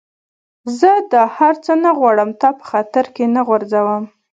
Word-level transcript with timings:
زه 0.79 0.91
دا 1.13 1.23
هر 1.37 1.53
څه 1.65 1.73
نه 1.83 1.91
غواړم، 1.99 2.29
تا 2.41 2.49
په 2.59 2.63
خطر 2.71 3.05
کي 3.15 3.25
نه 3.35 3.41
غورځوم. 3.47 4.03